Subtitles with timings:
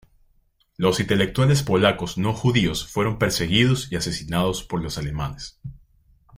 [0.77, 5.59] Los intelectuales polacos no judíos fueron perseguidos y asesinados por los alemanes.